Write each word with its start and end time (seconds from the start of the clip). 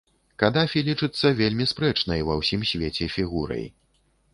Кадафі 0.43 0.83
лічыцца 0.87 1.31
вельмі 1.41 1.69
спрэчнай 1.75 2.27
ва 2.31 2.41
ўсім 2.43 2.61
свеце 2.75 3.15
фігурай. 3.19 3.65